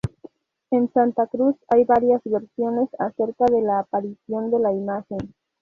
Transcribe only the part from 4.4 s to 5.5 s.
de la imagen.